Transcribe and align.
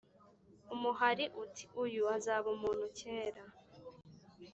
umuhari 0.73 1.25
uti” 1.43 1.63
uyu 1.83 2.01
azaba 2.15 2.47
umuntu 2.55 2.85
kera 2.99 3.43